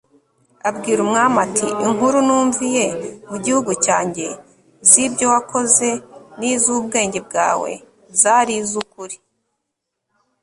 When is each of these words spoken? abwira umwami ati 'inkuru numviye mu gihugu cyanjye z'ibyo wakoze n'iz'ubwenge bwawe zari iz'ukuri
abwira 0.69 0.99
umwami 1.05 1.37
ati 1.45 1.67
'inkuru 1.85 2.17
numviye 2.27 2.85
mu 3.29 3.37
gihugu 3.45 3.71
cyanjye 3.85 4.27
z'ibyo 4.89 5.25
wakoze 5.33 5.89
n'iz'ubwenge 6.39 7.19
bwawe 7.27 7.71
zari 8.21 8.53
iz'ukuri 8.61 9.15